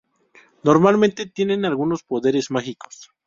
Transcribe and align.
Normalmente 0.63 1.27
tienen 1.27 1.63
algunos 1.63 2.01
poderes 2.01 2.49
mágicos. 2.49 3.11